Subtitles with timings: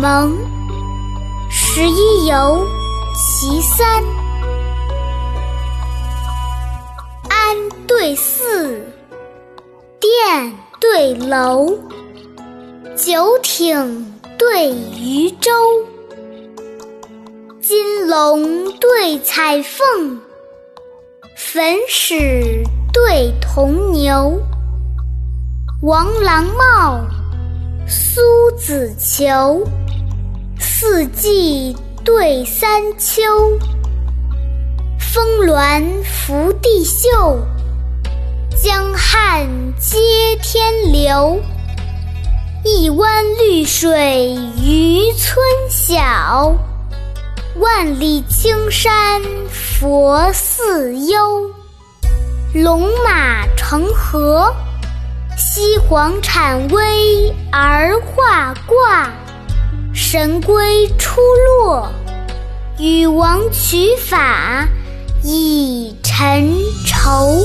[0.00, 0.32] 蒙
[1.50, 2.64] 十一游
[3.16, 4.00] 其三，
[7.28, 8.80] 安对寺，
[9.98, 11.76] 殿对楼，
[12.94, 15.50] 九艇对渔舟，
[17.60, 20.16] 金龙对彩凤，
[21.36, 22.62] 粉史
[22.92, 24.40] 对铜牛，
[25.82, 27.00] 王郎帽。
[27.90, 28.20] 苏
[28.54, 29.64] 子裘，
[30.80, 33.20] 四季对三秋。
[34.96, 37.36] 峰峦伏地秀，
[38.62, 39.44] 江汉
[39.76, 39.98] 接
[40.40, 41.42] 天流。
[42.64, 46.56] 一湾绿水渔村小，
[47.56, 49.20] 万里青山
[49.50, 51.50] 佛寺幽。
[52.54, 54.54] 龙马成河。
[55.36, 59.10] 西皇产微而化卦，
[60.10, 61.20] 神龟出
[61.60, 61.86] 落，
[62.78, 64.66] 禹王取法
[65.22, 66.50] 以成
[66.86, 67.44] 仇。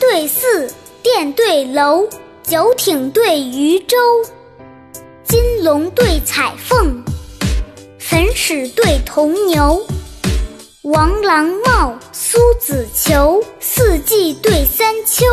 [0.00, 2.08] 对寺，殿对楼，
[2.42, 3.96] 九艇对渔舟，
[5.24, 7.02] 金龙对彩凤，
[7.98, 9.84] 粉史对铜牛，
[10.82, 15.26] 王郎帽，苏子裘，四季对三秋，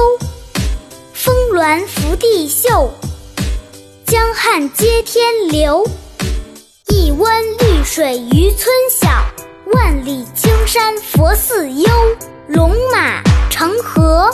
[1.13, 2.91] 峰峦伏地秀，
[4.05, 5.87] 江汉接天流，
[6.87, 9.07] 一湾绿水渔村小，
[9.73, 11.87] 万里青山佛寺幽，
[12.47, 14.29] 龙马成河。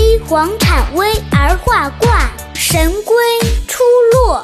[0.00, 3.14] 西皇产微而画卦，神龟
[3.68, 3.82] 出
[4.14, 4.42] 落，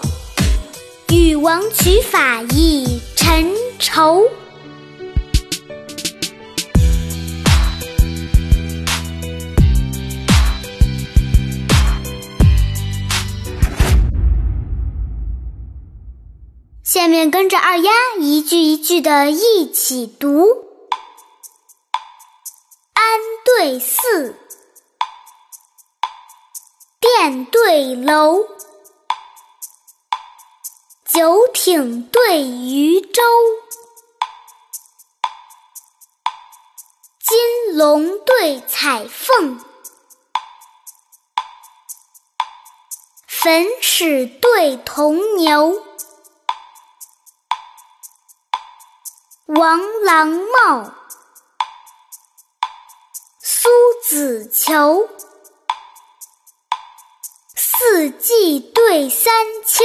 [1.08, 4.28] 禹王取法以成畴。
[16.84, 17.90] 下面跟着二丫
[18.20, 20.48] 一句一句的一起读：
[22.92, 24.36] 安对寺。
[26.98, 28.46] 殿对楼，
[31.04, 33.22] 九艇对渔舟，
[37.20, 39.62] 金龙对彩凤，
[43.26, 45.84] 粉史对铜牛，
[49.46, 50.94] 王郎帽，
[53.42, 53.68] 苏
[54.02, 55.08] 子裘。
[57.78, 59.32] 四季对三
[59.66, 59.84] 秋，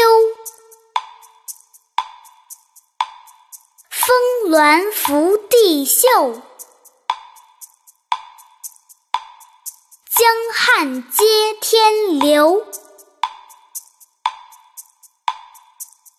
[3.90, 6.08] 峰峦伏地秀，
[10.06, 11.26] 江汉接
[11.60, 12.66] 天流。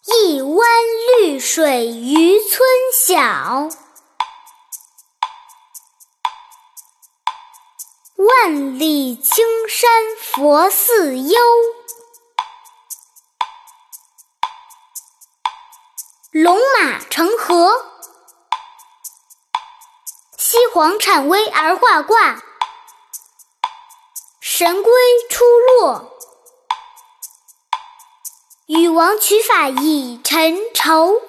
[0.04, 0.68] 一湾
[1.20, 2.60] 绿水渔村
[2.92, 3.70] 小，
[8.42, 9.88] 万里青山
[10.18, 11.40] 佛寺幽。
[16.32, 17.70] 龙马成河，
[20.36, 22.42] 西皇产微而画卦，
[24.40, 24.92] 神龟
[25.30, 25.44] 出
[25.78, 26.18] 落，
[28.66, 31.22] 禹王取法以成畴。